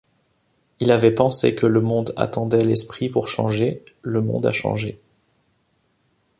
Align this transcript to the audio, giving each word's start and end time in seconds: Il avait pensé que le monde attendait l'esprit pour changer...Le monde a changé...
Il 0.79 0.89
avait 0.89 1.13
pensé 1.13 1.53
que 1.53 1.67
le 1.67 1.79
monde 1.79 2.11
attendait 2.17 2.63
l'esprit 2.63 3.07
pour 3.07 3.27
changer...Le 3.27 4.19
monde 4.23 4.47
a 4.47 4.51
changé... 4.51 4.99